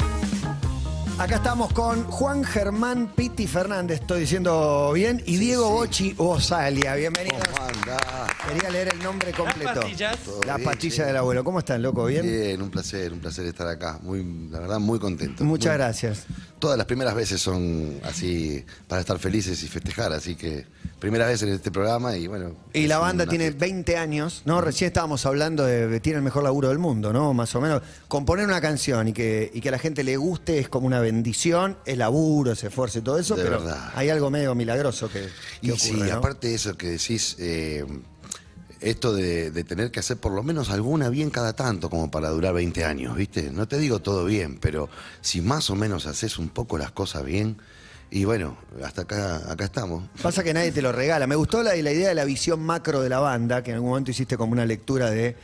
[1.21, 6.95] Acá estamos con Juan Germán Piti Fernández, estoy diciendo bien, y Diego Bochi Osalia.
[6.95, 7.43] Bienvenidos.
[8.49, 9.81] Quería leer el nombre completo.
[9.83, 10.17] pastillas.
[10.47, 11.05] Las bien, pastillas che.
[11.05, 11.45] del abuelo.
[11.45, 12.07] ¿Cómo están, loco?
[12.07, 12.23] ¿Bien?
[12.23, 13.99] Bien, un placer, un placer estar acá.
[14.03, 15.45] Muy, la verdad, muy contento.
[15.45, 16.25] Muchas Muy- gracias.
[16.59, 20.67] Todas las primeras veces son así para estar felices y festejar, así que
[20.99, 22.55] primera vez en este programa y bueno.
[22.75, 23.65] Y la banda tiene fiesta.
[23.65, 24.61] 20 años, ¿no?
[24.61, 27.33] Recién estábamos hablando de que tiene el mejor laburo del mundo, ¿no?
[27.33, 27.83] Más o menos.
[28.09, 31.01] Componer una canción y que, y que a la gente le guste es como una
[31.13, 33.91] bendición, es laburo, es esfuerzo y todo eso, De pero verdad.
[33.95, 35.29] hay algo medio milagroso que, que
[35.63, 36.15] Y ocurre, sí, ¿no?
[36.15, 37.85] aparte de eso que decís, eh,
[38.81, 42.31] esto de, de tener que hacer por lo menos alguna bien cada tanto como para
[42.31, 43.51] durar 20 años, ¿viste?
[43.51, 44.89] No te digo todo bien, pero
[45.21, 47.59] si más o menos haces un poco las cosas bien,
[48.13, 50.03] y bueno, hasta acá, acá estamos.
[50.21, 51.27] Pasa que nadie te lo regala.
[51.29, 53.91] Me gustó la, la idea de la visión macro de la banda, que en algún
[53.91, 55.37] momento hiciste como una lectura de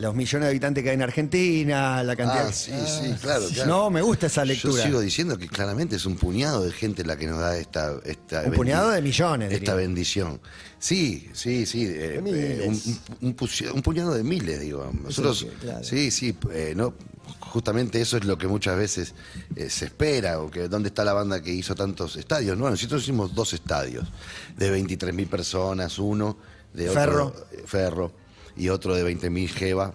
[0.00, 2.46] los millones de habitantes que hay en Argentina, la cantidad.
[2.48, 3.68] Ah, sí, sí, claro, claro.
[3.70, 4.74] No, me gusta esa lectura.
[4.76, 7.96] Yo sigo diciendo que claramente es un puñado de gente la que nos da esta...
[8.04, 9.74] esta Un puñado de millones, Esta diría.
[9.74, 10.40] bendición.
[10.78, 11.84] Sí, sí, sí.
[11.84, 14.90] eh, eh, un, un- un puci- un puñado de miles, digo.
[15.04, 15.46] Nosotros,
[15.82, 16.94] sí, sí, eh, no,
[17.40, 19.14] justamente eso es lo que muchas veces
[19.56, 22.56] eh, se espera, o que dónde está la banda que hizo tantos estadios.
[22.56, 24.08] No, nosotros hicimos dos estadios
[24.56, 26.38] de 23.000 personas, uno
[26.72, 27.34] de otro, Ferro.
[27.52, 28.19] eh, Ferro
[28.60, 29.94] y otro de 20.000 Jeva.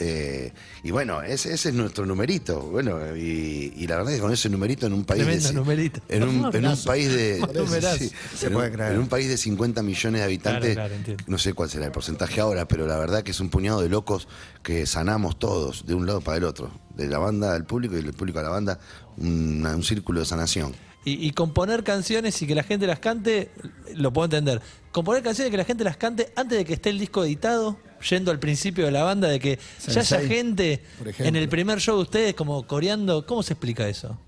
[0.00, 0.52] Eh,
[0.84, 2.60] y bueno, ese, ese es nuestro numerito.
[2.60, 5.54] Bueno, y, y la verdad es que con ese numerito en un país Tremendo de,
[5.54, 6.00] numerito.
[6.08, 7.40] En un, en un país de.
[7.98, 8.92] Sí, Se en, puede un, creer.
[8.92, 10.74] en un país de 50 millones de habitantes.
[10.74, 11.24] Claro, claro, entiendo.
[11.26, 13.88] no sé cuál será el porcentaje ahora, pero la verdad que es un puñado de
[13.88, 14.28] locos
[14.62, 16.70] que sanamos todos, de un lado para el otro.
[16.96, 18.78] De la banda al público y del público a la banda,
[19.16, 20.74] un, un círculo de sanación.
[21.08, 23.50] Y, y componer canciones y que la gente las cante,
[23.94, 24.60] lo puedo entender.
[24.92, 27.76] Componer canciones y que la gente las cante antes de que esté el disco editado,
[28.10, 30.82] yendo al principio de la banda, de que ya haya gente
[31.18, 33.24] en el primer show de ustedes como coreando.
[33.26, 34.18] ¿Cómo se explica eso?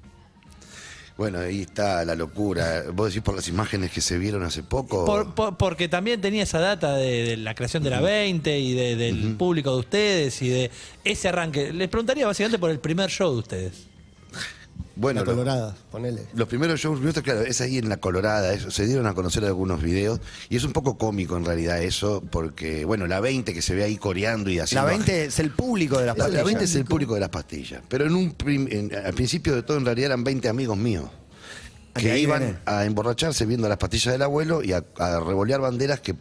[1.16, 2.84] Bueno, ahí está la locura.
[2.94, 5.04] Vos decís por las imágenes que se vieron hace poco.
[5.04, 8.72] Por- por- porque también tenía esa data de, de la creación de la 20 y
[8.72, 10.70] de- del público de ustedes y de
[11.04, 11.74] ese arranque.
[11.74, 13.86] Les preguntaría básicamente por el primer show de ustedes.
[14.96, 16.22] Bueno, La lo- Colorada, ponele.
[16.34, 19.44] Los primeros shows nuestros, claro, es ahí en la Colorada, eso, se dieron a conocer
[19.44, 23.62] algunos videos y es un poco cómico en realidad eso, porque, bueno, la 20 que
[23.62, 24.88] se ve ahí coreando y La haciendo...
[24.88, 26.44] 20 es el público de las La, la pastillas.
[26.46, 29.62] 20 es el público de las pastillas, pero en un prim- en- al principio de
[29.62, 31.08] todo en realidad eran 20 amigos míos
[31.94, 32.58] que iban viene.
[32.66, 36.14] a emborracharse viendo las pastillas del abuelo y a, a revolear banderas que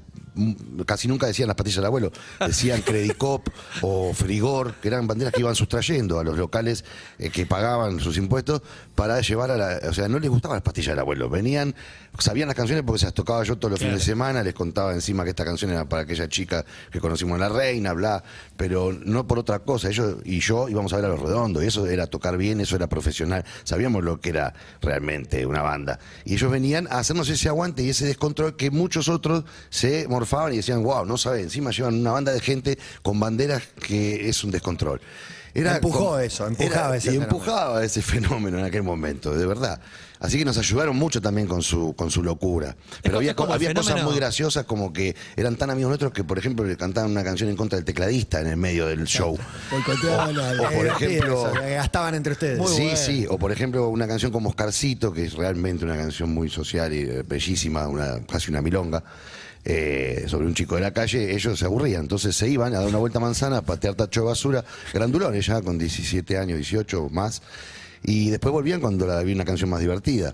[0.86, 3.48] casi nunca decían las pastillas del abuelo, decían Credicop
[3.82, 6.86] o Frigor, que eran banderas que iban sustrayendo a los locales
[7.18, 8.62] eh, que pagaban sus impuestos
[8.96, 9.90] para llevar a la...
[9.90, 11.76] O sea, no les gustaban las pastillas del abuelo, venían,
[12.18, 14.94] sabían las canciones porque se las tocaba yo todos los fines de semana, les contaba
[14.94, 18.24] encima que esta canción era para aquella chica que conocimos en La Reina, bla,
[18.58, 21.68] pero no por otra cosa, ellos y yo íbamos a ver a los redondos, y
[21.68, 26.00] eso era tocar bien, eso era profesional, sabíamos lo que era realmente una banda.
[26.26, 30.54] Y ellos venían a hacernos ese aguante y ese descontrol que muchos otros se morfaban
[30.54, 34.44] y decían, wow, no saben, encima llevan una banda de gente con banderas que es
[34.44, 35.02] un descontrol.
[35.56, 37.32] Empujó como- eso, empujaba ese y fenómeno.
[37.38, 39.82] empujaba ese fenómeno en aquel momento, de verdad.
[40.20, 42.76] Así que nos ayudaron mucho también con su, con su locura.
[43.02, 46.38] Pero había, co- había cosas muy graciosas como que eran tan amigos nuestros que, por
[46.38, 49.38] ejemplo, le cantaban una canción en contra del tecladista en el medio del show.
[50.20, 52.70] Al- O por ejemplo- eso, gastaban entre ustedes.
[52.70, 53.26] sí, sí.
[53.30, 57.00] O por ejemplo, una canción como Oscarcito, que es realmente una canción muy social y
[57.00, 59.02] eh, bellísima, una, casi una milonga,
[59.66, 62.02] eh, sobre un chico de la calle, ellos se aburrían.
[62.02, 65.46] Entonces se iban a dar una vuelta a manzana, a patear tacho de basura, grandulones
[65.46, 67.42] ya, con 17 años, 18 o más.
[68.02, 70.34] Y después volvían cuando la había una canción más divertida.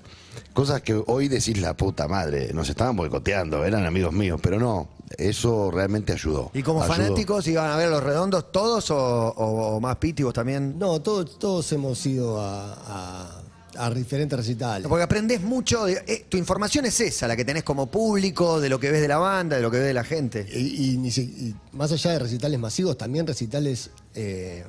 [0.54, 4.88] Cosas que hoy decís la puta madre, nos estaban boicoteando, eran amigos míos, pero no,
[5.18, 6.52] eso realmente ayudó.
[6.54, 6.96] ¿Y como Ayudó.
[6.96, 10.78] fanáticos iban a ver a los redondos todos o, o- o más Piti vos también?
[10.78, 13.42] No, todos, todos hemos ido a, a-
[13.78, 14.88] a diferentes recitales.
[14.88, 18.70] Porque aprendés mucho, de- eh, tu información es esa, la que tenés como público, de
[18.70, 20.42] lo que ves de la banda, de lo que ves de la gente.
[20.52, 24.64] Y, más allá de recitales masivos, también recitales eh,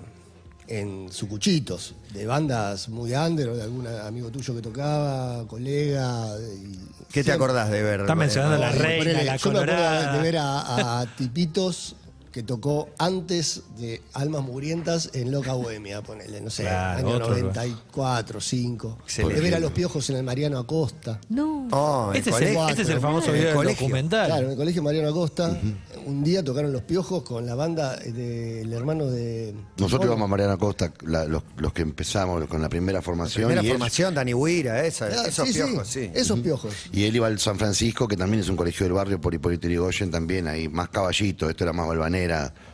[0.69, 6.27] en sucuchitos, de bandas muy under, o de algún amigo tuyo que tocaba, colega.
[6.65, 6.79] y
[7.13, 8.01] ¿Qué te acordás de ver?
[8.01, 11.95] Estás mencionando la reina, la yo me acuerdo de ver a, a tipitos
[12.37, 17.29] que tocó antes de Almas Mugrientas en Loca Bohemia, ponele, no sé, Claro, año otro
[17.31, 18.99] 94, 5.
[19.05, 19.35] Excelente.
[19.37, 21.19] De ver a los piojos en el Mariano Acosta.
[21.31, 21.67] No.
[21.71, 22.69] Oh, Este es, el, colegio.
[22.69, 23.87] este es el famoso video del colegio.
[23.87, 24.27] documental.
[24.27, 25.59] Claro, en el colegio Mariano Acosta,
[26.05, 29.55] un día tocaron los piojos con la banda del hermano de.
[29.79, 33.47] Nosotros íbamos a Mariano Costa, la- los, los que empezamos con la primera formación.
[33.47, 36.11] Primera y él- formación, Dani Huira, esa, ah, esos sí, sí, piojos, sí.
[36.13, 36.75] Esos piojos.
[36.93, 39.67] Y él iba al San Francisco, que también es un colegio del barrio por Hipólito
[39.69, 42.26] Yrigoyen, también ahí, más caballito, esto era más Balvanera,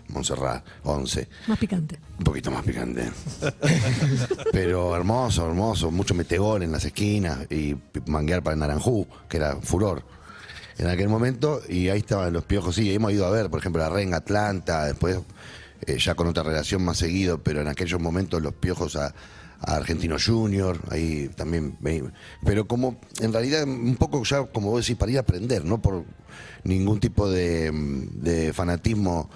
[0.09, 1.29] Montserrat, 11.
[1.47, 1.99] Más picante.
[2.19, 3.11] Un poquito más picante.
[4.53, 7.77] Pero hermoso, hermoso, mucho metegol en las esquinas y
[8.07, 10.05] manguear para el Naranjú, que era furor
[10.79, 11.63] en aquel momento.
[11.69, 14.85] Y ahí estaban los piojos, sí, hemos ido a ver, por ejemplo, la Renga Atlanta,
[14.85, 15.19] después
[15.87, 19.15] eh, ya con otra relación más seguido, pero en aquellos momentos los piojos a,
[19.65, 21.77] a Argentino Junior, ahí también.
[21.81, 22.03] me-
[22.45, 25.81] pero como, en realidad, un poco ya, como vos decís, para ir a aprender, no
[25.81, 26.05] por
[26.65, 29.29] ningún tipo de, de fanatismo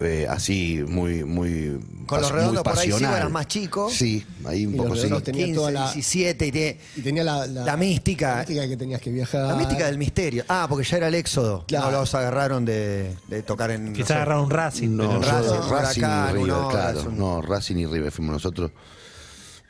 [0.00, 3.88] eh, así muy muy Con los redondos por ahí sí, eras más chico.
[3.90, 6.78] sí ahí un Y poco los sí redondos tenía 15, toda la- 17 y tiene
[6.96, 8.32] Y tenía la, la, la mística.
[8.32, 9.46] la mística que tenías que viajar.
[9.46, 10.44] La mística del misterio.
[10.48, 11.64] Ah, porque ya era el éxodo.
[11.66, 11.90] Claro.
[11.90, 13.86] No los agarraron de, de tocar en.
[13.86, 14.88] no Quizás agarraron un Racing.
[14.96, 18.32] no, pero yo- Racing, Racing, Huracán, y River claro un- no Racing y River fuimos
[18.34, 18.70] nosotros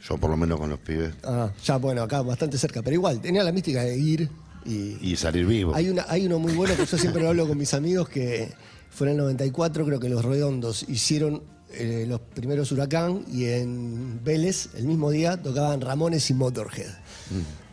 [0.09, 2.83] yo por lo menos con los pibes Ah, ya, bueno, acá bastante cerca.
[2.83, 4.29] Pero igual, tenía la mística de ir
[4.65, 4.97] y.
[5.01, 7.59] y salir vivo Hay, una, hay uno muy bueno que yo siempre lo hablo con
[7.59, 8.53] mis amigos que
[8.91, 11.43] fue en el 94, creo que los Redondos hicieron
[11.73, 16.93] eh, los primeros Huracán y en Vélez, el mismo día, tocaban Ramones y Motorhead.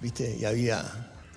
[0.02, 0.38] ¿Viste?
[0.40, 0.84] Y había.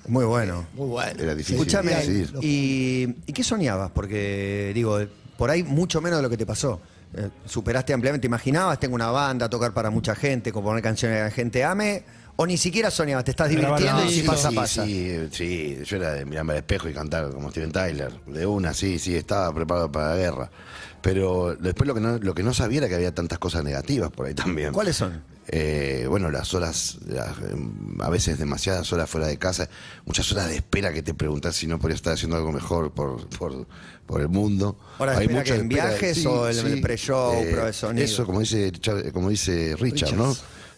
[0.09, 0.67] Muy bueno.
[0.75, 1.23] Muy bueno.
[1.23, 1.57] Era difícil.
[1.57, 1.93] Escúchame.
[2.41, 3.91] ¿y, ¿y qué soñabas?
[3.91, 4.99] Porque, digo,
[5.37, 6.81] por ahí mucho menos de lo que te pasó.
[7.17, 8.79] Eh, superaste ampliamente, ¿te imaginabas?
[8.81, 12.03] Tengo una banda, tocar para mucha gente, componer canciones que la gente ame.
[12.37, 14.33] O ni siquiera soñabas, te estás divirtiendo y si disco.
[14.33, 14.85] pasa, sí, pasa.
[14.87, 18.75] Sí, sí, yo era de mirarme al espejo y cantar como Steven Tyler, de una,
[18.75, 20.51] sí, sí, estaba preparado para la guerra.
[21.01, 24.11] Pero después lo que no, lo que no sabía era que había tantas cosas negativas
[24.11, 24.73] por ahí también.
[24.73, 25.23] ¿Cuáles son?
[25.47, 29.69] Eh, bueno, las horas, las, em, a veces demasiadas horas fuera de casa,
[30.07, 33.29] muchas horas de espera que te preguntas si no podrías estar haciendo algo mejor por,
[33.29, 33.67] por,
[34.07, 34.79] por el mundo.
[34.99, 37.35] ¿Horas de Hay espera que en viajes o el- el pre-show,
[37.73, 38.05] sonido?
[38.05, 38.73] Eso, como dice,
[39.13, 40.35] como dice Richard, ¿no?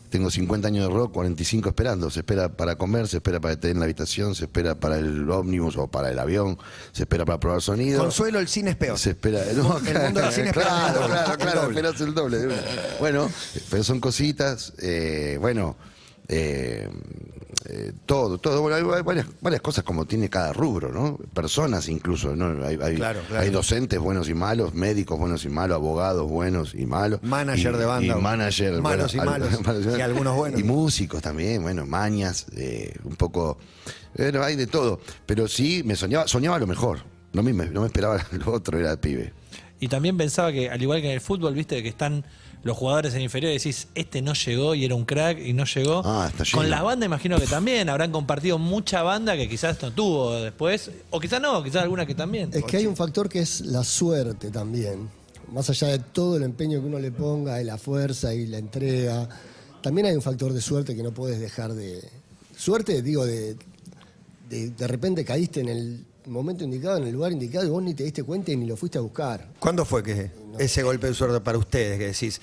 [0.08, 2.11] Tengo 50 años de rock, 45 esperando.
[2.11, 5.29] Se espera para comer, se espera para estar en la habitación, se espera para el
[5.31, 6.58] ómnibus o para el avión,
[6.93, 8.00] se espera para probar sonido.
[8.00, 8.99] Consuelo, el cine es peor.
[8.99, 9.41] Se espera.
[9.55, 12.38] No, El mundo del cine claro, el doble, claro, el claro, esperas el doble.
[13.00, 13.31] Bueno,
[13.70, 15.76] pero son cositas, eh, bueno,
[16.29, 16.88] eh,
[17.69, 18.60] eh, todo, todo.
[18.62, 21.16] Bueno, hay, varias, varias cosas como tiene cada rubro, ¿no?
[21.34, 22.64] Personas incluso, ¿no?
[22.66, 23.43] Hay, hay- Claro, claro.
[23.44, 27.22] hay docentes buenos y malos, médicos buenos y malos, abogados buenos y malos.
[27.22, 28.19] Manager y- de banda.
[28.19, 28.81] Y manager.
[28.82, 29.48] Malos y al- malos.
[29.98, 30.60] Y algunos buenos.
[30.60, 33.58] Y músicos también, bueno, mañas, eh, un poco.
[34.16, 35.00] Bueno, hay de todo.
[35.26, 37.00] Pero sí, me soñaba, soñaba lo mejor.
[37.32, 39.32] No me, no me esperaba lo otro, era el pibe.
[39.81, 42.25] Y también pensaba que, al igual que en el fútbol, viste, que están
[42.62, 45.64] los jugadores en inferior y decís, este no llegó y era un crack y no
[45.64, 46.02] llegó.
[46.05, 46.56] Ah, está lleno.
[46.56, 50.90] Con las bandas imagino que también habrán compartido mucha banda que quizás no tuvo después,
[51.11, 52.50] o quizás no, quizás alguna que también.
[52.52, 55.08] Es que hay un factor que es la suerte también.
[55.52, 58.58] Más allá de todo el empeño que uno le ponga, y la fuerza y la
[58.58, 59.28] entrega,
[59.81, 62.02] también hay un factor de suerte que no puedes dejar de.
[62.56, 63.56] Suerte, digo, de.
[64.50, 67.94] De, de repente caíste en el momento indicado, en el lugar indicado, y vos ni
[67.94, 69.49] te diste cuenta y ni lo fuiste a buscar.
[69.58, 71.99] ¿Cuándo fue que ese golpe de suerte para ustedes?
[71.99, 72.40] Que decís,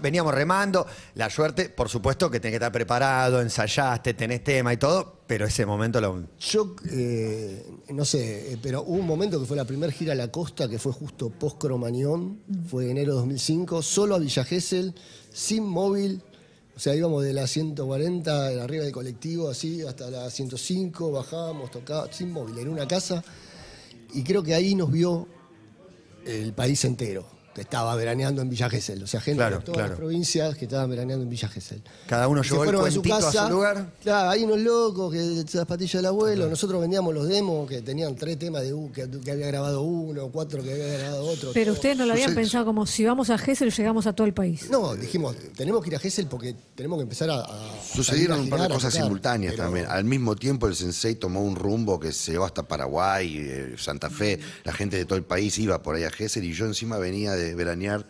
[0.00, 4.76] veníamos remando, la suerte, por supuesto que tenés que estar preparado, ensayaste, tenés tema y
[4.76, 6.24] todo, pero ese momento lo.
[6.38, 10.16] Yo, eh, no sé, eh, pero hubo un momento que fue la primera gira a
[10.16, 14.94] la costa, que fue justo post-Cromañón, fue enero de 2005, solo a Villa Gesell,
[15.32, 16.22] sin móvil.
[16.76, 21.70] O sea, íbamos de la 140 de arriba del colectivo, así, hasta la 105, bajábamos,
[21.70, 23.24] tocábamos, sin móvil, en una casa.
[24.12, 25.26] Y creo que ahí nos vio
[26.26, 27.26] el país entero,
[27.56, 29.02] que estaba veraneando en Villa Gesell.
[29.02, 29.88] O sea, gente Claro, de todas claro.
[29.92, 31.82] las provincias que estaban veraneando en Villa Gesell.
[32.06, 33.48] Cada uno llevó el a su cuentito a su casa.
[33.50, 33.92] lugar.
[34.02, 36.48] Claro, hay unos locos que las patillas del abuelo.
[36.50, 40.28] Nosotros vendíamos los demos que tenían tres temas de u- que, que había grabado uno,
[40.28, 41.50] cuatro que había grabado otro.
[41.54, 41.74] Pero todo.
[41.74, 44.34] ustedes no lo habían Sucede- pensado como si vamos a Gessel llegamos a todo el
[44.34, 44.68] país.
[44.70, 47.40] No, dijimos, tenemos que ir a Gesell porque tenemos que empezar a.
[47.40, 49.06] a Sucedieron a un par de cosas tocar.
[49.06, 49.86] simultáneas Pero- también.
[49.88, 54.10] Al mismo tiempo el Sensei tomó un rumbo que se llevó hasta Paraguay, eh, Santa
[54.10, 56.98] Fe, la gente de todo el país iba por ahí a Gesser y yo encima
[56.98, 58.06] venía de veranear,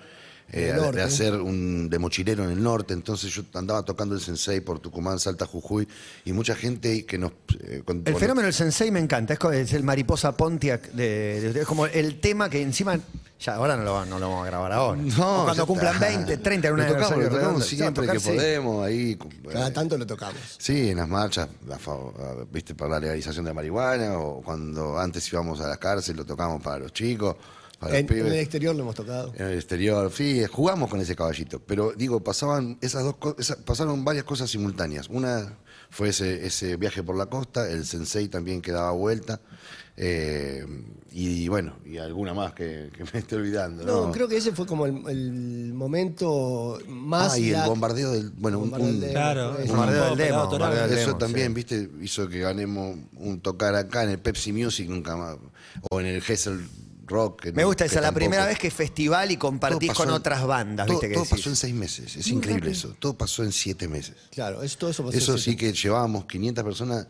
[0.53, 4.61] eh, de hacer un de mochilero en el norte, entonces yo andaba tocando el Sensei
[4.61, 5.89] por Tucumán, Salta, Jujuy
[6.25, 7.33] y mucha gente que nos...
[7.65, 11.41] eh, con- El con- fenómeno del sensei me encanta, es, es el mariposa Pontiac de,
[11.41, 12.97] de ustedes, es como el tema que encima,
[13.41, 15.03] ya ahora no lo, no lo vamos a grabar ahora.
[15.03, 16.07] No, O cuando cumplan está.
[16.07, 18.37] 20, 30 en un Lo tocamos, lo tocamos siempre Ya, que tocar, sí.
[18.39, 19.19] podemos, ahí...
[19.53, 20.41] Cada eh, tanto lo tocamos.
[20.59, 24.43] Sí, en las marchas, a favor- a- viste, para la legalización de la marihuana, o
[24.43, 27.35] cuando antes íbamos a la cárcel, lo tocamos para los chicos.
[27.79, 29.33] Para los En, el exterior lo hemos tocado.
[29.37, 31.61] En el exterior, sí, jugamos con ese caballito.
[31.61, 35.09] Pero digo, pasaban esas dos co- esa- pasaron varias cosas simultáneas.
[35.09, 35.57] Una
[35.91, 39.41] fue ese, ese viaje por la costa, el sensei también que daba vuelta.
[39.99, 40.65] eh,
[41.19, 43.85] y, bueno, y alguna más que, que me estoy olvidando.
[43.85, 44.13] No, ¿no?
[44.13, 47.33] creo que ese fue como el, el momento más.
[47.35, 48.31] Ah, y el bombardeo del.
[48.33, 49.69] Bueno, un- bombardeo un- del Claro, un eso.
[49.73, 51.53] bombardeo del pelado, bombardeo del Eso demo, también, sí.
[51.55, 55.37] viste, hizo que ganemos un tocar acá en el Pepsi Music nunca más.
[55.91, 56.61] O en el Hessel
[57.07, 57.47] Rock.
[57.55, 58.19] Me gusta esa, la tampoco.
[58.21, 62.17] primera vez que festival y compartís con en- otras bandas, todo, pasó en seis meses.
[62.17, 62.95] Es increíble eso.
[62.99, 64.15] Todo pasó en siete meses.
[64.31, 67.07] Claro, eso, todo eso pasó Eso en sí que llevábamos 500 personas,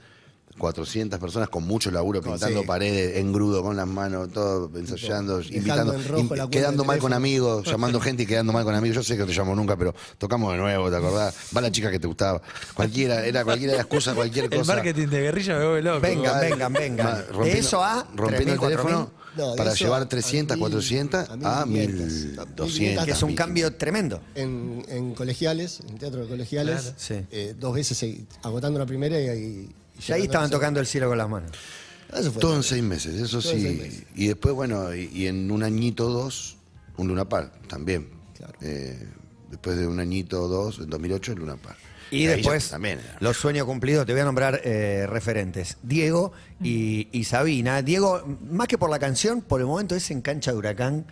[0.58, 2.66] 400 personas con mucho laburo, pintando sí.
[2.66, 6.82] paredes, engrudo con las manos, todo ensayando, Dejando invitando, en rojo in- la cuenta quedando
[6.82, 8.96] de mal con amigos, llamando gente y quedando mal con amigos.
[8.96, 11.34] Yo sé que no te llamo nunca, pero tocamos de nuevo, ¿te acordás?
[11.56, 12.40] Va la chica que te gustaba.
[12.74, 14.74] Cualquiera, era cualquiera la excusa, cualquier El cosa.
[14.74, 16.00] marketing de guerrilla me vuelve loco.
[16.00, 16.72] Venga, vengan.
[16.72, 16.80] ma-
[17.14, 19.26] De rompiendo- eso a rompiendo el 3.000, teléfono 4.000.
[19.36, 22.36] No, de para eso llevar a 300, 1.000, 400 a a 1.500.
[22.56, 23.04] 1.200.
[23.04, 23.34] Que es un 1.000.
[23.36, 24.22] cambio tremendo.
[24.34, 26.96] En, en colegiales, en teatro de colegiales, Claro.
[26.96, 27.14] Sí.
[27.30, 28.02] eh, dos veces
[28.42, 29.74] agotando la primera y, y-
[30.08, 31.50] y ahí estaban tocando el cielo con las manos.
[31.52, 32.20] segunda.
[32.20, 33.64] Eso fue Todo en seis meses, eso Todo en sí.
[33.64, 34.02] seis meses.
[34.14, 36.56] Y después, bueno, y, y en un añito o dos,
[36.96, 38.08] un Luna Park también.
[38.36, 38.54] Claro.
[38.60, 39.08] Eh,
[39.50, 41.78] después de un añito o dos, en 2008, el Luna Park.
[42.12, 43.00] Y después, también.
[43.18, 45.76] los sueños cumplidos, te voy a nombrar eh, referentes.
[45.82, 47.82] Diego y, y Sabina.
[47.82, 51.04] Diego, más que por la canción, por el momento es en cancha de huracán,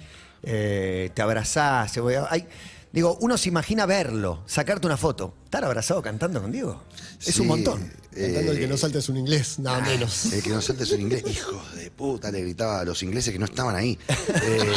[0.44, 1.90] eh, te abrazás.
[1.90, 2.46] se voy a- hay-
[2.94, 5.34] digo, uno se imagina verlo, sacarte una foto.
[5.44, 6.82] ¿Estar abrazado cantando con Diego?
[7.24, 7.92] Es Sí, un montón.
[8.12, 10.32] Cantando el que no salta es un inglés, nada menos.
[10.32, 13.32] El que no salte es un inglés, hijos de puta, le gritaba a los ingleses
[13.32, 13.98] que no estaban ahí.
[14.08, 14.72] Eh,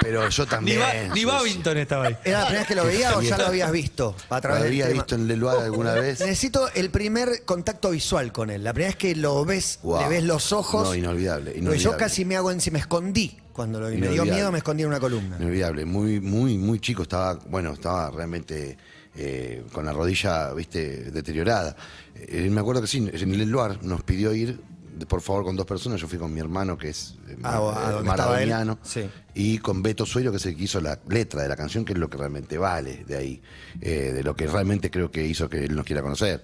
[0.00, 0.80] pero yo Ni, también.
[0.80, 2.16] Ba- ni Babington estaba ahí.
[2.24, 4.16] ¿Era la primera vez que lo veía o ya lo habías visto?
[4.28, 6.20] A Lo través del había visto en Leluar alguna vez.
[6.20, 8.64] Necesito el primer contacto visual con él.
[8.64, 10.00] La primera vez que lo ves, Wow.
[10.02, 10.84] le ves los ojos.
[10.88, 11.78] No, inolvidable, inolvidable.
[11.78, 13.96] yo casi me hago en me escondí cuando lo vi.
[13.98, 15.36] Me dio miedo, me escondí en una columna.
[15.38, 18.76] Inolvidable, muy, muy, muy chico, estaba, bueno, estaba realmente
[19.14, 21.76] eh, con la rodilla, viste, deteriorada.
[22.14, 23.50] Eh, me acuerdo que sí, en el
[23.82, 24.60] nos pidió ir,
[25.08, 28.78] por favor, con dos personas, yo fui con mi hermano, que es eh, Ah, maradoniano,
[28.82, 29.08] Sí.
[29.34, 31.92] y con Beto Suero, que es el que hizo la letra de la canción, que
[31.92, 33.42] es lo que realmente vale de ahí,
[33.80, 36.42] eh, de lo que realmente creo que hizo que él nos quiera conocer.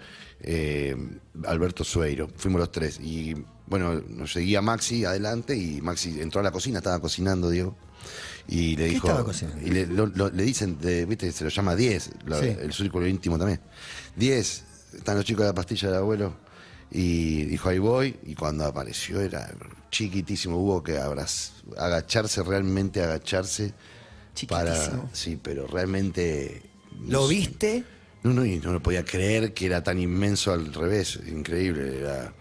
[1.47, 3.01] Alberto Sueiro, fuimos los tres.
[3.01, 3.35] Y
[3.69, 7.77] bueno, nos seguía Maxi adelante y Maxi entró a la cocina, estaba cocinando, Diego.
[8.49, 9.07] Y le ¿Qué dijo.
[9.09, 9.67] estaba cocinando?
[9.67, 12.47] Y le, lo- lo- le dicen, de- viste, se lo llama 10, lo- Sí.
[12.49, 13.61] el círculo íntimo también.
[14.17, 14.65] 10,
[14.97, 16.35] están los chicos de la pastilla del abuelo.
[16.91, 18.17] Y dijo, ahí voy.
[18.25, 19.55] Y cuando apareció era
[19.91, 23.75] chiquitísimo, hubo que abraz- agacharse, realmente agacharse.
[24.49, 25.11] Para, Chiquitísimo.
[25.13, 26.63] sí, pero realmente.
[27.07, 27.85] ¿Lo viste?
[28.23, 31.99] No, no, y no lo podía creer que era tan inmenso al revés, increíble.
[31.99, 32.33] Era,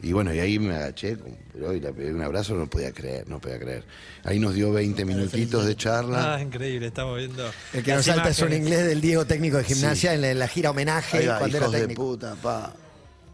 [0.00, 1.16] y bueno, y ahí me agaché,
[1.52, 3.84] pero y le pegué un abrazo, no podía creer, no podía creer.
[4.22, 6.34] Ahí nos dio 20 minutitos de charla.
[6.34, 7.50] Ah, increíble, estamos viendo.
[7.72, 10.38] El que nos salta es un inglés del Diego técnico de gimnasia en la, en
[10.38, 12.02] la gira homenaje va, cuando era hijos de técnico.
[12.02, 12.74] puta, pa.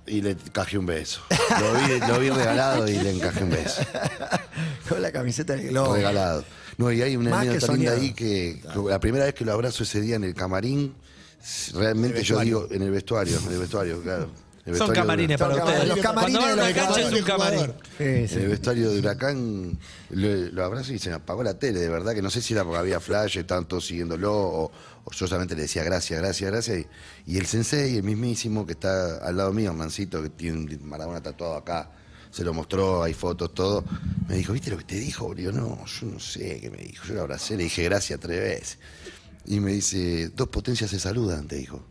[0.06, 1.22] Y le cajé un beso.
[1.60, 3.82] Lo vi, lo vi regalado y le encajé un beso.
[4.88, 5.94] Con la camiseta del globo.
[5.94, 6.44] Regalado.
[6.76, 8.00] No, y hay una anécdota linda soñado.
[8.00, 10.94] ahí que, que la primera vez que lo abrazo ese día en el camarín,
[11.74, 14.43] realmente yo digo, en el vestuario, en el vestuario, claro.
[14.78, 15.88] Son camarines para ustedes.
[15.88, 17.60] Los camarines Cuando van a de una los cancha es un jugadores.
[17.60, 17.74] camarín.
[17.98, 18.34] Sí, En sí.
[18.36, 19.78] el vestuario de Huracán
[20.10, 22.54] lo, lo abrazo y se me apagó la tele, de verdad que no sé si
[22.54, 24.72] era porque había flash, estaban todos siguiéndolo, o,
[25.04, 26.86] o yo solamente le decía gracias, gracias, gracias.
[27.26, 30.88] Y, y el sensei, el mismísimo que está al lado mío, Mancito, que tiene un
[30.88, 31.90] Maradona tatuado acá,
[32.30, 33.84] se lo mostró, hay fotos, todo.
[34.28, 35.32] Me dijo, ¿viste lo que te dijo?
[35.34, 37.06] Le digo, no, yo no sé qué me dijo.
[37.06, 38.78] Yo lo abracé, le dije gracias tres veces.
[39.46, 41.84] Y me dice, dos potencias se saludan, te dijo.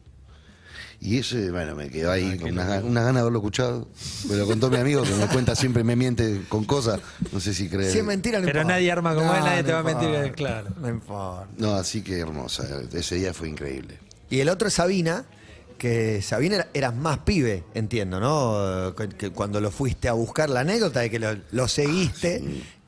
[1.06, 3.90] Y eso, bueno, me quedó ahí con una, una gana de haberlo escuchado.
[4.30, 7.02] Me lo contó mi amigo que me cuenta siempre, me miente con cosas.
[7.34, 7.92] No sé si cree.
[7.92, 8.76] Si es mentira, no Pero importa.
[8.76, 10.70] nadie arma como él, nadie no te va a mentir, claro.
[10.80, 11.48] No importa.
[11.58, 12.66] No, así que hermosa.
[12.94, 14.00] Ese día fue increíble.
[14.30, 15.26] Y el otro es Sabina,
[15.78, 18.96] que Sabina era, eras más pibe, entiendo, ¿no?
[18.96, 22.42] Que- que cuando lo fuiste a buscar la anécdota de que lo, lo seguiste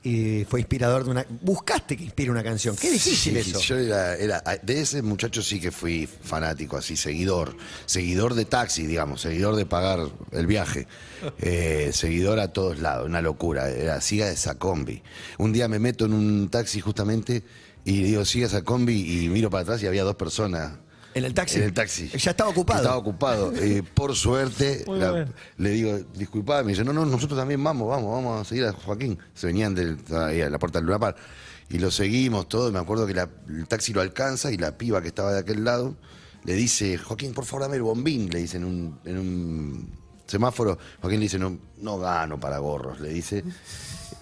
[0.05, 1.25] y fue inspirador de una.
[1.41, 2.75] Buscaste que inspire una canción.
[2.75, 3.59] Qué difícil Sí, eso.
[3.59, 7.57] Yo era, era- de ese muchacho sí que fui fanático, así, seguidor.
[7.87, 9.99] Seguidor de taxi, digamos, seguidor de pagar
[10.31, 10.87] el viaje.
[11.39, 13.69] Eh, seguidor a todos lados, una locura.
[13.69, 15.01] Era, siga esa combi.
[15.39, 17.41] Un día me meto en un taxi justamente
[17.83, 20.73] y digo, siga esa combi y miro para atrás y había dos personas.
[21.15, 21.57] En el taxi.
[21.57, 22.09] En el taxi.
[22.09, 22.79] Ya estaba ocupado.
[22.81, 23.53] Estaba ocupado.
[23.55, 25.25] Eh, por suerte, la-
[25.57, 28.73] le digo, disculpad, me dice, no, no, nosotros también vamos, vamos, vamos a seguir a
[28.73, 29.17] Joaquín.
[29.33, 29.75] Se venían
[30.11, 31.17] a la puerta del Luna Park.
[31.69, 32.69] Y lo seguimos todo.
[32.69, 35.39] y Me acuerdo que la- el taxi lo alcanza y la piba que estaba de
[35.39, 35.95] aquel lado
[36.43, 39.89] le dice, Joaquín, por favor, dame el bombín, le dice en un, en un
[40.27, 40.77] semáforo.
[41.01, 43.43] Joaquín le dice, no, no gano para gorros, le dice.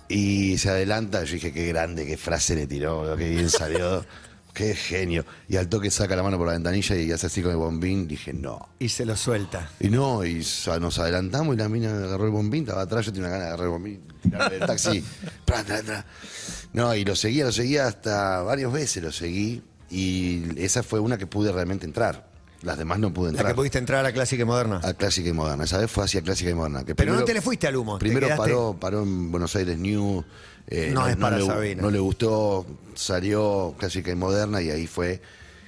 [0.08, 4.06] Y se adelanta, yo dije, qué grande, qué frase le tiró, qué bien salió,
[4.54, 5.26] qué genio.
[5.50, 8.08] Y al toque saca la mano por la ventanilla y hace así con el bombín,
[8.08, 8.70] dije, no.
[8.80, 9.70] Y se lo suelta.
[9.80, 13.14] Y no, y sa- nos adelantamos y la mina agarró el bombín, estaba atrás, yo
[13.14, 15.04] tenía una gana de agarrar el bombín, tirarle el taxi,
[15.46, 16.06] tra, tra, tra.
[16.74, 19.62] No, y lo seguía, lo seguía hasta varias veces, lo seguí.
[19.90, 22.32] Y esa fue una que pude realmente entrar.
[22.64, 23.52] Las demás no pude La entrar.
[23.52, 24.80] que pudiste entrar a Clásica y Moderna.
[24.84, 25.66] A Clásica y Moderna.
[25.66, 26.86] Esa vez fue hacia Clásica y Moderna.
[26.86, 29.32] que Pero no primero- te le fuiste al humo, te Primero quedaste- paró, paró en
[29.32, 30.24] Buenos Aires New.
[30.68, 31.82] Eh, No es para le, Sabina.
[31.82, 32.66] no le gustó,
[32.96, 35.22] salió Clásica y Moderna y ahí fue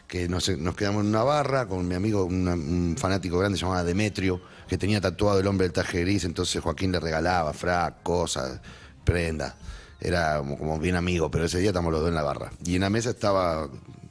[0.07, 3.83] que nos, nos quedamos en una barra con mi amigo, una- un fanático grande llamado
[3.85, 8.59] Demetrio, que tenía tatuado el hombre del traje gris, entonces Joaquín le regalaba frac, cosas,
[9.03, 9.53] prendas.
[9.99, 12.51] Era como, como bien amigo, pero ese día estamos los dos en la barra.
[12.63, 13.67] Y en la mesa estaba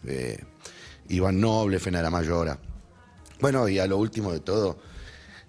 [0.06, 0.38] eh,
[1.08, 2.58] Iván Noble, Fena de la Mayora.
[3.40, 4.78] Bueno, y a lo último de todo,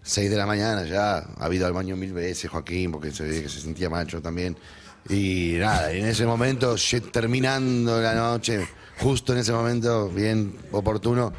[0.04, 3.50] 6 de la mañana ya, ha ido al baño mil veces Joaquín, porque se que
[3.50, 4.56] se sentía macho también.
[5.10, 6.76] Y nada, en ese momento,
[7.12, 8.68] terminando la noche,
[9.00, 11.32] justo en ese momento, bien oportuno,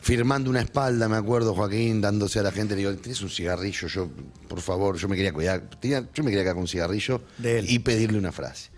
[0.00, 3.86] firmando una espalda, me acuerdo, Joaquín, dándose a la gente, le digo, ¿tienes un cigarrillo?
[3.88, 4.08] Yo,
[4.48, 7.60] por favor, yo me quería cuidar, tenía- yo me quería quedar con un cigarrillo De
[7.60, 7.66] él.
[7.70, 8.70] y pedirle una frase.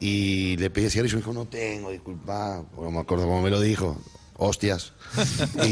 [0.00, 3.50] Y le pedí cigarrillo y me dijo, no tengo, disculpa, no me acuerdo cómo me
[3.50, 4.00] lo dijo,
[4.36, 4.92] hostias.
[5.66, 5.70] y,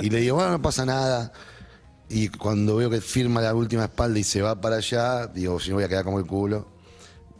[0.00, 1.32] y le digo, bueno, no pasa nada.
[2.08, 5.70] Y cuando veo que firma la última espalda y se va para allá, digo, si
[5.70, 6.72] no voy a quedar como el culo.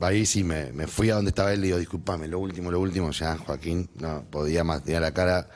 [0.02, 2.80] Ahí sí me, me fui a donde estaba él y digo, discúlpame, lo último, lo
[2.80, 5.49] último, ya, Joaquín, no podía más, tenía la cara,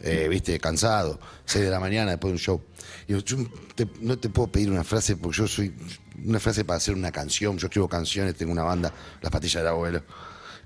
[0.00, 2.62] eh, viste, cansado, 6 de la mañana después de un show.
[3.06, 3.36] Y digo, yo
[3.74, 5.74] te- no te puedo pedir una frase porque yo soy,
[6.24, 9.68] una frase para hacer una canción, yo escribo canciones, tengo una banda, Las Patillas del
[9.68, 10.02] Abuelo.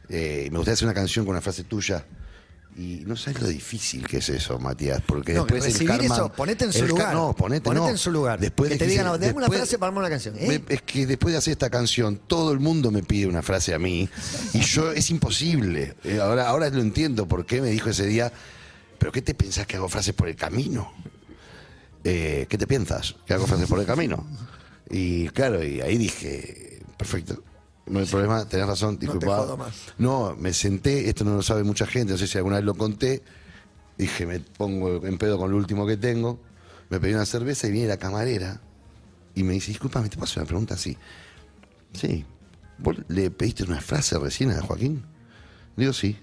[0.09, 2.05] Eh, me gustaría hacer una canción con una frase tuya.
[2.77, 6.15] Y no sabes lo difícil que es eso, Matías, porque No, después el recibir karma-
[6.17, 7.15] eso, ponete en su el lugar.
[7.15, 7.91] No, ponete, Ponete no.
[7.91, 8.41] en su lugar.
[8.41, 10.35] Después Que de te digan, "Dame una frase para armar una canción".
[10.37, 10.61] ¿eh?
[10.67, 13.75] Me- es que después de hacer esta canción, todo el mundo me pide una frase
[13.75, 14.09] a mí
[14.55, 15.95] y yo es imposible.
[16.03, 18.33] Eh, Ahora, ahora lo entiendo por qué me dijo ese día,
[18.99, 20.93] pero ¿qué te pensás que hago frases por el camino?
[22.03, 23.15] Eh, ¿Qué te piensas?
[23.25, 24.27] ¿Que hago frases por el camino?
[24.91, 27.41] Y claro, y ahí dije, perfecto.
[27.87, 29.37] No hay problema, tenés razón, te disculpa.
[29.37, 29.75] jodo más.
[29.99, 32.75] No, me senté, esto no lo sabe mucha gente, no sé si alguna vez lo
[32.75, 33.23] conté.
[33.99, 36.41] Dije, me pongo en pedo con lo último que tengo.
[36.89, 38.61] Me pedí una cerveza y viene la camarera
[39.35, 40.97] y me dice, disculpame, te paso una pregunta así.
[41.93, 42.25] Sí.
[42.79, 45.05] ¿Vos le pediste una frase recién a Joaquín?
[45.77, 46.17] Digo, sí.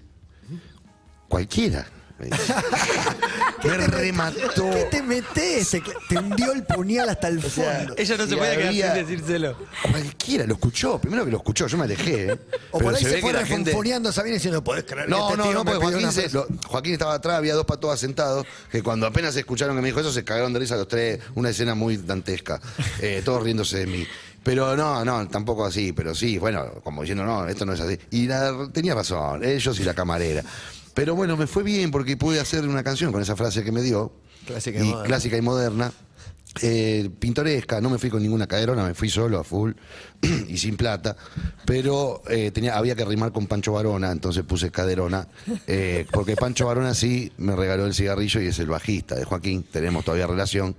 [1.28, 1.86] Cualquiera.
[2.18, 2.28] Me
[3.78, 4.70] me remató.
[4.70, 5.70] ¿Qué te metes?
[5.70, 7.94] Te, te hundió el puñal hasta el fondo.
[7.96, 9.56] Ella no se podía quedar sin decírselo.
[9.90, 10.98] Cualquiera, lo escuchó.
[10.98, 12.32] Primero que lo escuchó, yo me alejé.
[12.32, 12.32] ¿eh.
[12.72, 13.72] o Pero por ahí se, fue la gente-
[14.12, 16.92] Sabina diciendo, ¿podés creer No, este no, tío no, porque Joaquín, se- frase?" lo- Joaquín
[16.94, 20.24] estaba atrás, había dos patoas sentados, que cuando apenas escucharon que me dijo eso, se
[20.24, 22.60] cagaron de risa los tres, una escena muy dantesca,
[23.00, 24.06] eh, todos riéndose de mí.
[24.42, 27.96] Pero no, no, tampoco así, pero sí, bueno, como diciendo, no, esto no es así.
[28.10, 30.42] Y la- tenía razón, ellos y la camarera.
[30.94, 33.82] Pero bueno, me fue bien porque pude hacer una canción con esa frase que me
[33.82, 34.12] dio.
[34.46, 35.04] Clásica y y moderna.
[35.06, 35.92] clásica y moderna.
[36.60, 39.72] eh, pintoresca, no me fui con ninguna caderona, me fui solo a full
[40.48, 41.16] y sin plata,
[41.64, 45.28] pero eh, tenía, había que rimar con Pancho Varona, entonces puse caderona,
[45.66, 49.62] eh, porque Pancho Varona sí me regaló el cigarrillo y es el bajista de Joaquín,
[49.62, 50.76] tenemos todavía relación,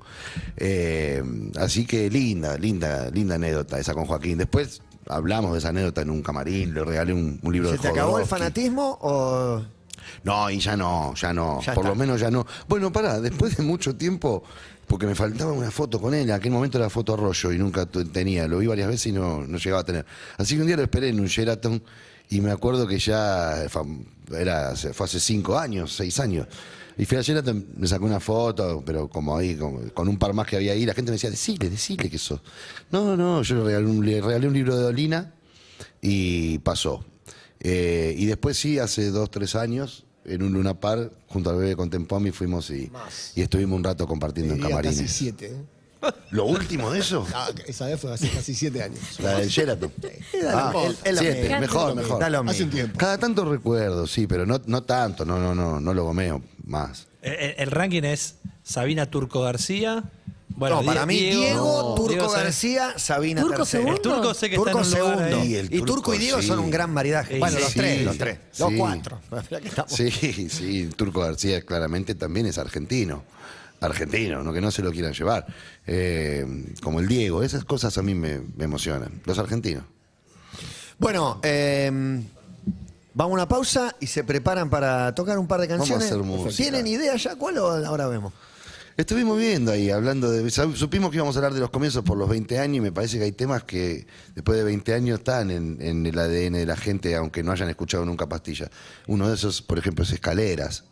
[0.58, 1.24] eh,
[1.58, 4.38] así que linda, linda, linda anécdota esa con Joaquín.
[4.38, 7.82] Después hablamos de esa anécdota en un camarín, le regalé un, un libro ¿Se de
[7.82, 9.64] te acabó el fanatismo o...?
[10.24, 11.62] No, y ya no, ya no.
[11.62, 11.90] Ya Por está.
[11.90, 12.46] lo menos ya no.
[12.68, 14.44] Bueno, pará, después de mucho tiempo,
[14.88, 17.86] porque me faltaba una foto con él, en aquel momento era foto rollo y nunca
[17.86, 20.06] tenía, lo vi varias veces y no, no llegaba a tener.
[20.38, 21.82] Así que un día lo esperé en un Sheraton
[22.30, 23.64] y me acuerdo que ya
[24.32, 26.48] era, fue hace cinco años, seis años.
[26.98, 30.34] Y fui a Sheraton, me sacó una foto, pero como ahí, como- con un par
[30.34, 32.40] más que había ahí, la gente me decía, decile, decile que sos.
[32.92, 35.34] No, no, yo le regalé un, le regalé un libro de Dolina
[36.02, 37.04] y pasó.
[37.64, 41.76] Eh, y después sí, hace dos, tres años, en un Luna Par, junto al bebé
[41.76, 42.92] Contempomi, fuimos y,
[43.36, 45.12] y estuvimos un rato compartiendo en Diría casi camarines.
[45.14, 45.46] siete.
[45.48, 46.12] ¿eh?
[46.32, 47.26] ¿Lo último de eso?
[47.34, 49.00] Ah, esa vez fue hace casi siete años.
[49.20, 49.92] La del Sheraton.
[50.52, 50.74] Ah,
[51.06, 52.20] es lo siete, mejor, mejor.
[52.20, 52.98] Da lo Hace un tiempo.
[52.98, 57.08] Cada tanto recuerdo, sí, pero no, no tanto, no, no, no, no lo gomeo más.
[57.22, 60.04] El, el- el ranking es Sabina Turco García.
[60.56, 62.30] Bueno, no, para mí Diego, no, Turco Diego.
[62.32, 63.84] García, Sabina ¿Turco tercero.
[63.84, 63.96] segundo?
[63.96, 65.42] El turco sé que Turco está en un lugar segundo.
[65.42, 65.48] ahí.
[65.52, 66.48] Y el Y Turco y Diego sí.
[66.48, 67.34] son un gran maridaje.
[67.36, 67.80] Sí, bueno, sí, los sí.
[67.80, 68.38] tres, los tres.
[68.60, 69.20] Los cuatro.
[69.88, 73.24] Sí, sí, Turco García claramente también es argentino.
[73.82, 75.46] Argentino, no que no se lo quieran llevar.
[75.86, 76.46] Eh,
[76.82, 79.22] como el Diego, esas cosas a mí me, me emocionan.
[79.26, 79.84] Los argentinos.
[81.00, 81.92] Bueno, eh,
[83.14, 86.06] vamos a una pausa y se preparan para tocar un par de Vamos a canciones.
[86.14, 86.56] hacer música.
[86.64, 88.32] ¿Tienen idea ya cuál o ahora vemos?
[88.96, 90.50] Estuvimos viendo ahí, hablando de.
[90.52, 93.18] Supimos que íbamos a hablar de los comienzos por los 20 años y me parece
[93.18, 96.78] que hay temas que después de 20 años están en, en el ADN de la
[96.78, 98.70] gente, aunque no hayan escuchado nunca pastilla.
[99.08, 100.84] Uno de esos, por ejemplo, es Escaleras.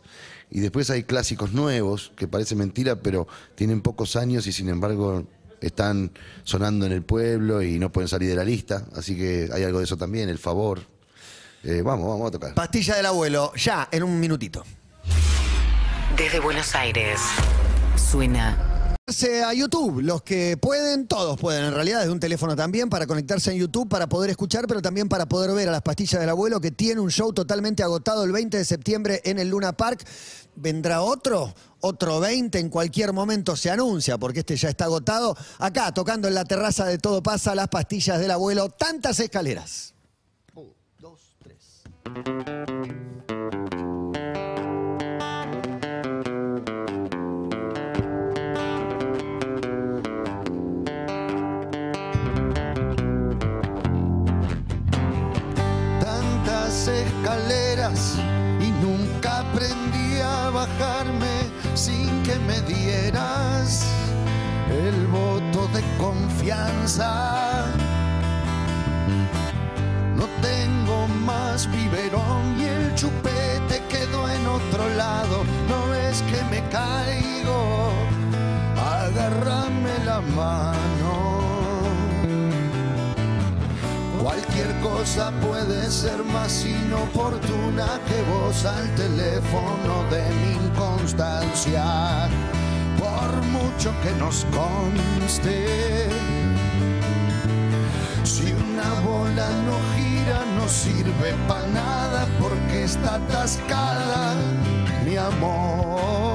[0.50, 5.24] Y después hay clásicos nuevos, que parece mentira, pero tienen pocos años y sin embargo
[5.60, 6.10] están
[6.42, 8.84] sonando en el pueblo y no pueden salir de la lista.
[8.96, 10.80] Así que hay algo de eso también, el favor.
[11.62, 12.54] Eh, vamos, vamos a tocar.
[12.54, 14.64] Pastilla del abuelo, ya, en un minutito.
[16.16, 17.20] Desde Buenos Aires,
[17.96, 18.72] suena
[19.44, 23.52] a YouTube, los que pueden, todos pueden en realidad, desde un teléfono también, para conectarse
[23.52, 26.60] en YouTube, para poder escuchar, pero también para poder ver a las pastillas del abuelo,
[26.60, 30.06] que tiene un show totalmente agotado el 20 de septiembre en el Luna Park.
[30.54, 31.54] ¿Vendrá otro?
[31.80, 35.36] Otro 20 en cualquier momento se anuncia, porque este ya está agotado.
[35.58, 39.94] Acá, tocando en la terraza de Todo Pasa, las pastillas del abuelo, tantas escaleras.
[42.04, 43.91] tantas
[58.60, 63.84] y nunca aprendí a bajarme sin que me dieras
[64.70, 67.66] el voto de confianza.
[70.16, 75.44] No tengo más biberón y el chupete quedó en otro lado.
[75.68, 77.92] No es que me caigo,
[78.76, 81.21] agárrame la mano.
[84.32, 92.30] Cualquier cosa puede ser más inoportuna que vos al teléfono de mi inconstancia.
[92.98, 96.08] Por mucho que nos conste,
[98.24, 104.34] si una bola no gira no sirve para nada porque está atascada,
[105.04, 106.31] mi amor.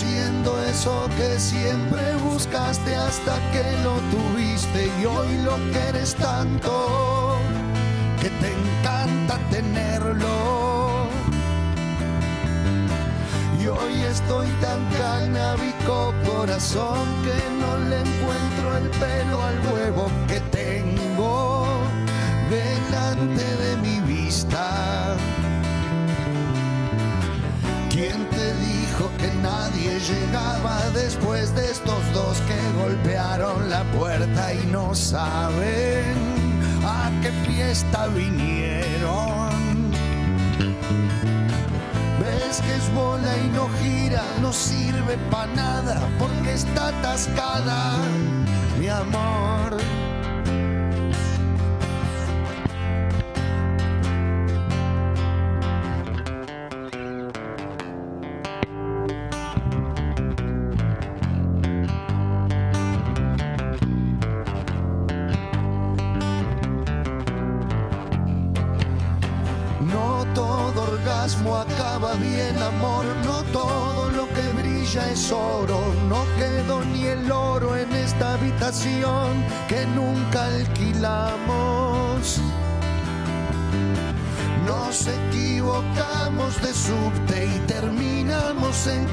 [0.00, 7.36] Siendo eso que siempre buscaste hasta que lo tuviste y hoy lo quieres tanto
[8.20, 11.08] que te encanta tenerlo.
[13.60, 20.40] Y hoy estoy tan canábico corazón que no le encuentro el pelo al huevo que
[20.58, 21.66] tengo
[22.48, 24.99] delante de mi vista.
[30.08, 36.14] Llegaba después de estos dos que golpearon la puerta y no saben
[36.84, 39.50] a qué fiesta vinieron?
[42.20, 47.96] Ves que es bola y no gira, no sirve para nada porque está atascada,
[48.78, 49.99] mi amor.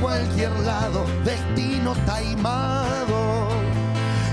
[0.02, 1.06] Cualquier lado.
[1.24, 3.50] Destino taimado.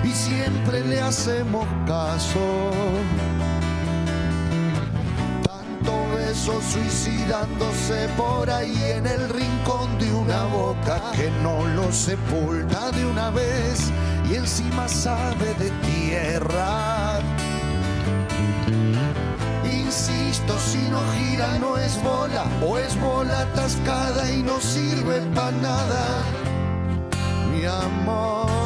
[0.02, 2.70] Y siempre le hacemos caso
[5.42, 12.90] tanto beso suicidándose por ahí en el rincón de una boca que no lo sepulta
[12.90, 13.90] de una vez
[14.30, 16.93] y encima sabe de tierra.
[20.34, 25.52] Insisto, si no gira no es bola o es bola atascada y no sirve para
[25.52, 26.06] nada,
[27.52, 28.63] mi amor.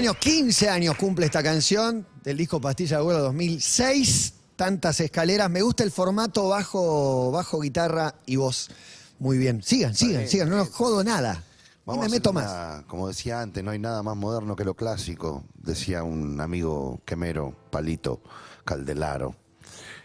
[0.00, 4.32] Cumpleaños, 15 años cumple esta canción del disco Pastilla de Abuelo 2006.
[4.56, 5.50] Tantas escaleras.
[5.50, 8.70] Me gusta el formato bajo, bajo guitarra y voz.
[9.18, 9.62] Muy bien.
[9.62, 10.48] Sigan, sigan, sigan.
[10.48, 11.44] No los jodo nada.
[11.84, 12.82] Vamos me meto más.
[12.86, 17.54] Como decía antes, no hay nada más moderno que lo clásico, decía un amigo quemero,
[17.70, 18.22] Palito
[18.64, 19.36] Caldelaro.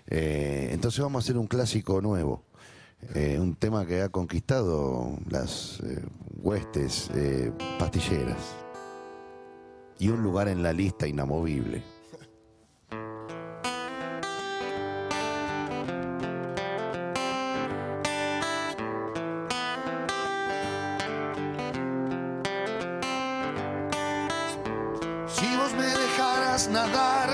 [0.08, 2.44] Eh, entonces vamos a hacer un clásico nuevo.
[3.14, 6.04] Eh, un tema que ha conquistado las eh,
[6.44, 7.10] huestes
[7.80, 8.65] pastilleras.
[9.98, 11.82] Y un lugar en la lista inamovible.
[25.28, 27.30] Si vos me dejaras nadar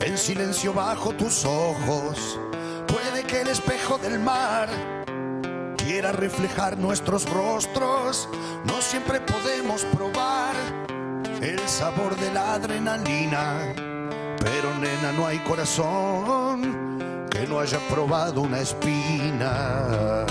[0.00, 2.38] en silencio bajo tus ojos,
[2.86, 4.68] puede que el espejo del mar
[5.76, 8.28] quiera reflejar nuestros rostros.
[8.64, 10.54] No siempre podemos probar
[11.46, 13.72] el sabor de la adrenalina,
[14.40, 16.98] pero nena, no hay corazón
[17.30, 20.26] que no haya probado una espina.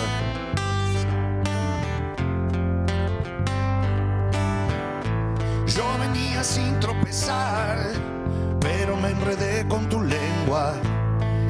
[5.68, 7.78] Yo venía sin tropezar,
[8.60, 10.74] pero me enredé con tu lengua.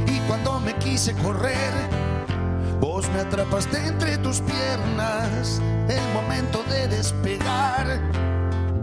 [0.05, 1.73] Y cuando me quise correr,
[2.79, 5.59] vos me atrapaste entre tus piernas.
[5.89, 7.99] El momento de despegar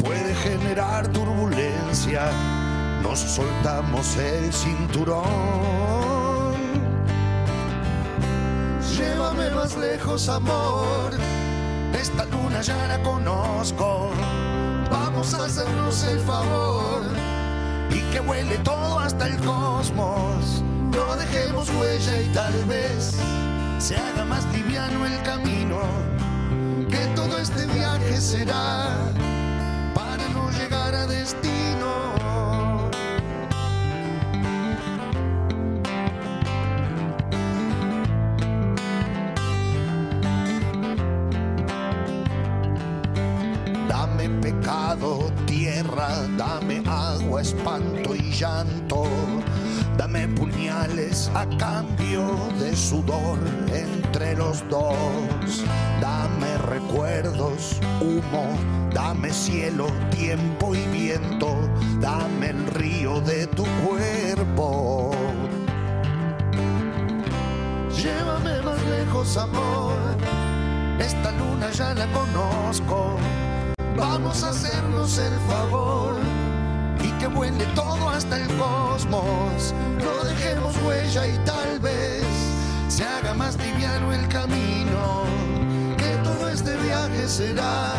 [0.02, 2.30] puede generar turbulencia.
[3.02, 5.22] Nos soltamos el cinturón.
[8.96, 11.10] Llévame más lejos, amor.
[11.98, 14.10] Esta luna ya la conozco.
[14.90, 17.02] Vamos a hacernos el favor
[17.90, 20.62] y que huele todo hasta el cosmos.
[20.94, 23.16] No dejemos huella y tal vez
[23.78, 25.78] se haga más liviano el camino.
[26.90, 29.12] Que todo este viaje será
[31.06, 32.61] destino.
[44.12, 49.04] Dame pecado, tierra, dame agua, espanto y llanto.
[49.96, 52.22] Dame puñales a cambio
[52.60, 53.38] de sudor
[53.72, 55.64] entre los dos.
[55.98, 58.54] Dame recuerdos, humo,
[58.92, 61.56] dame cielo, tiempo y viento.
[61.98, 65.12] Dame el río de tu cuerpo.
[67.96, 69.96] Llévame más lejos, amor.
[70.98, 73.16] Esta luna ya la conozco.
[73.96, 76.16] Vamos a hacernos el favor
[77.02, 79.74] y que vuele todo hasta el cosmos.
[79.98, 82.24] No dejemos huella y tal vez
[82.88, 85.24] se haga más liviano el camino.
[85.96, 87.92] Que todo este viaje será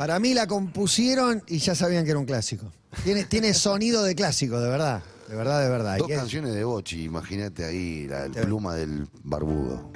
[0.00, 2.72] Para mí la compusieron y ya sabían que era un clásico.
[3.04, 5.02] Tiene, tiene sonido de clásico, de verdad.
[5.28, 5.98] De verdad, de verdad.
[5.98, 9.92] Dos ¿Y qué- canciones de Bochi, imagínate ahí la el pluma del barbudo.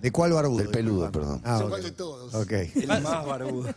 [0.00, 0.56] ¿De cuál barbudo?
[0.60, 1.42] Del peludo, perdón.
[1.44, 1.86] Ah, ¿Cuál ok.
[1.86, 2.34] de todos?
[2.34, 2.52] Ok.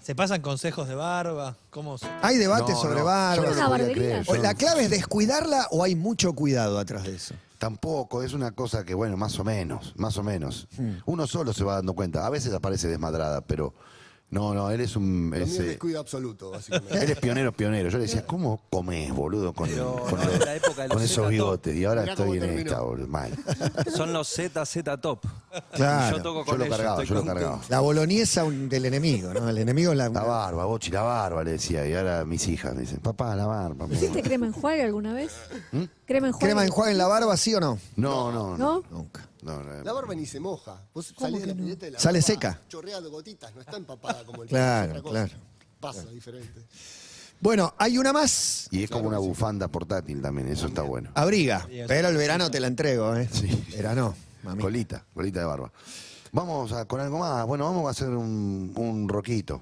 [0.01, 1.57] ¿Se pasan consejos de barba?
[1.69, 3.45] ¿Cómo se- Hay debate No, sobre no, barba.
[3.45, 3.93] yo no barbería.
[3.93, 7.35] creer, O yo ¿La clave es descuidarla o hay mucho cuidado atrás de eso?
[7.57, 10.69] Tampoco, es una cosa que, bueno, más o menos, más o menos.
[10.77, 10.93] Hmm.
[11.05, 12.25] Uno solo se va dando cuenta.
[12.25, 13.73] A veces aparece desmadrada, pero
[14.31, 15.33] no, no, él es un...
[15.35, 16.97] Es, eh, descuido absoluto, básicamente.
[17.03, 17.89] él es pionero, pionero.
[17.89, 20.95] Yo le decía, ¿cómo comes, boludo, con, Pero con, en los- la época de los
[20.97, 21.75] con esos bigotes?
[21.75, 22.61] Y ahora Mirá estoy en terminó.
[22.71, 23.31] esta, boludo, mal.
[23.95, 25.19] Son los ZZ Top.
[25.73, 26.15] Claro.
[26.15, 26.77] Y yo toco Yo con lo ellos.
[26.77, 27.61] cargaba, yo lo cargaba.
[27.69, 29.49] La boloñesa un- del enemigo, ¿no?
[29.49, 30.07] El enemigo es la.
[30.09, 31.85] La barba, Bochi, la barba, le decía.
[31.85, 33.85] Y ahora mis hijas me dicen, papá, la barba.
[33.87, 34.21] ¿Hiciste amor".
[34.23, 35.33] crema enjuague alguna vez?
[36.05, 36.45] ¿Crema enjuague?
[36.45, 37.77] ¿Crema enjuague en la barba, sí o no?
[37.97, 38.57] No, no, no.
[38.57, 38.83] ¿No?
[38.91, 39.27] Nunca.
[39.41, 39.83] No, no.
[39.83, 40.81] La barba ni se moja.
[40.93, 41.63] Vos ¿Cómo salís de la no?
[41.63, 42.61] pileta y la Sale barba seca.
[42.67, 45.33] Chorrea de gotitas, no está empapada como el Claro, claro.
[45.79, 46.61] Pasa diferente.
[47.39, 48.67] Bueno, hay una más.
[48.71, 51.09] Y es como una bufanda portátil también, eso está bueno.
[51.15, 51.67] Abriga.
[51.87, 53.27] Pero el verano te la entrego, ¿eh?
[53.31, 53.47] Sí.
[53.75, 54.61] Verano, mami.
[54.61, 55.71] Colita, colita de barba.
[56.33, 57.45] Vamos a, con algo más.
[57.47, 59.61] Bueno, vamos a hacer un, un roquito.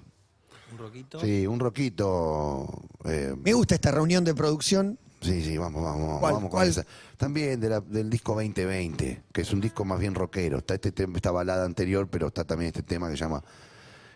[0.73, 1.19] Un roquito.
[1.21, 2.67] Sí, un roquito.
[3.05, 4.99] eh, Me gusta esta reunión de producción.
[5.21, 6.67] Sí, sí, vamos, vamos, ¿Cuál, vamos con cuál?
[6.69, 6.85] esa.
[7.17, 10.59] También de la- del disco 2020, que es un disco más bien rockero.
[10.59, 13.43] Está este tema, esta balada anterior, pero está también este tema que se llama.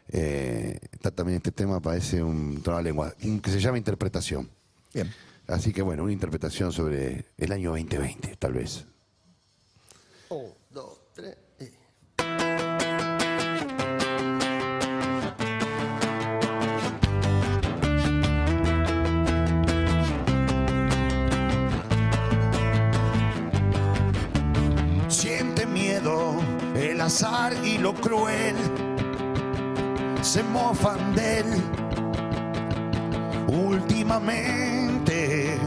[0.10, 4.50] eh, está también este tema, parece un lengua, que se llama Interpretación.
[4.94, 5.10] Bien.
[5.48, 8.86] Así que bueno, una interpretación sobre el año 2020, tal vez.
[10.30, 10.54] Un,
[27.66, 28.56] y lo cruel
[30.22, 31.46] se mofan de él
[33.48, 35.58] últimamente.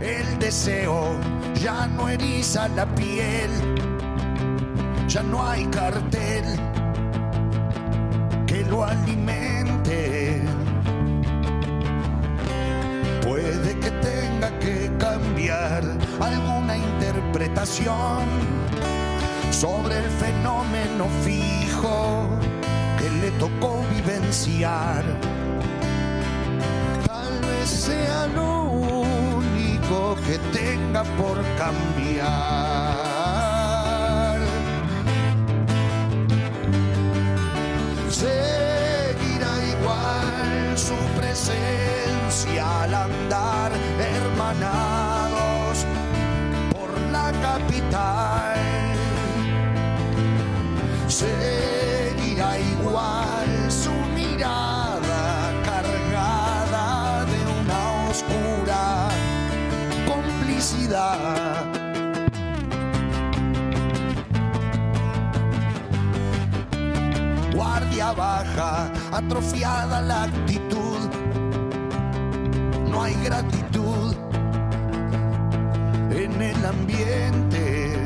[0.00, 1.16] El deseo
[1.52, 3.50] ya no eriza la piel,
[5.06, 6.44] ya no hay cartel
[8.46, 10.40] que lo alimente.
[13.22, 15.82] Puede que tenga que cambiar
[16.20, 18.69] alguna interpretación
[19.50, 22.28] sobre el fenómeno fijo
[22.98, 25.04] que le tocó vivenciar.
[27.06, 33.00] Tal vez sea lo único que tenga por cambiar.
[38.08, 45.86] Seguirá igual su presencia al andar hermanados
[46.72, 48.29] por la capital.
[68.60, 70.98] Atrofiada la actitud.
[72.90, 74.14] No hay gratitud
[76.10, 77.96] en el ambiente.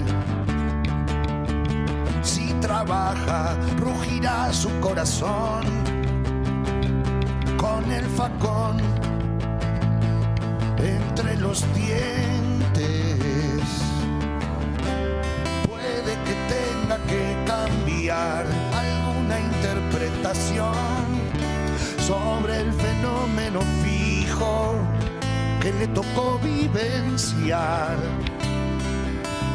[2.22, 5.64] Si trabaja, rugirá su corazón
[7.56, 8.78] con el facón
[10.78, 13.62] entre los dientes.
[15.68, 18.63] Puede que tenga que cambiar
[21.98, 24.74] sobre el fenómeno fijo
[25.60, 27.96] que le tocó vivenciar.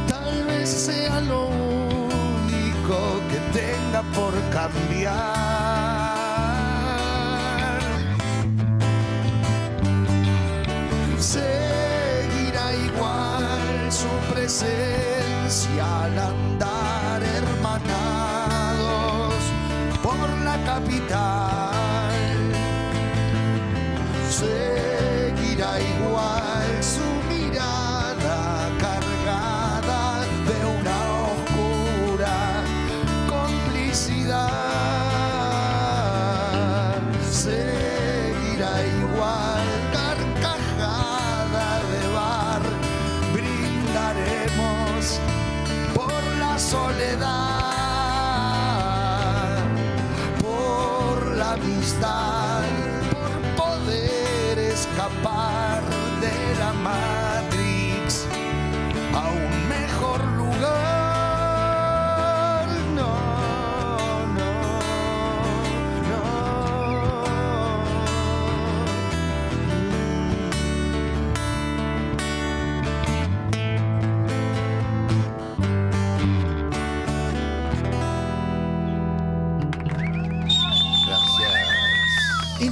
[0.08, 2.98] Tal vez sea lo único
[3.30, 5.10] que tenga por cambiar.
[11.20, 16.69] Seguirá igual su presencia al andar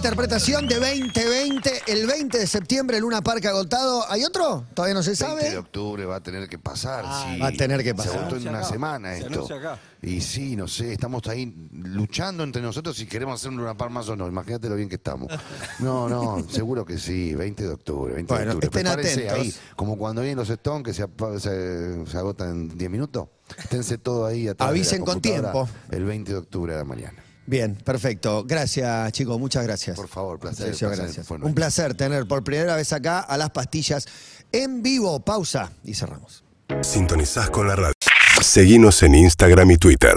[0.07, 4.09] Interpretación de 2020, el 20 de septiembre, Luna Park agotado.
[4.09, 4.63] ¿Hay otro?
[4.73, 5.57] ¿Todavía no se 20 de sabe?
[5.57, 7.03] octubre va a tener que pasar.
[7.03, 7.37] sí.
[7.41, 8.17] va a tener que Se pasar.
[8.19, 8.73] agotó en Se una anuncia acá.
[8.73, 9.53] semana Se esto.
[9.53, 9.79] acá.
[10.01, 13.91] Y sí, no sé, estamos ahí luchando entre nosotros si queremos hacer un Luna Park
[13.91, 14.29] más o no.
[14.29, 15.27] Imagínate lo bien que estamos.
[15.79, 18.13] No, no, seguro que sí, 20 de octubre.
[18.13, 18.65] 20 Bueno, de octubre.
[18.79, 19.55] estén Prepárense atentos.
[19.59, 21.05] ahí, como cuando vienen los Stones que se,
[21.41, 23.27] se, se agotan en 10 minutos.
[23.57, 25.67] Esténse todo ahí atrás de la Avisen con tiempo.
[25.91, 27.23] El 20 de octubre de la mañana.
[27.47, 28.43] Bien, perfecto.
[28.45, 29.95] Gracias, chicos, muchas gracias.
[29.95, 30.67] Por favor, placer.
[30.67, 31.31] Placer gracias.
[31.31, 34.05] Un placer tener por primera vez acá a las pastillas
[34.51, 35.21] en vivo.
[35.21, 36.43] Pausa y cerramos.
[36.81, 37.93] Sintonizás con la radio.
[38.41, 40.15] Seguinos en Instagram y Twitter.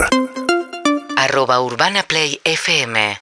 [1.16, 3.20] Arroba Urbana Play FM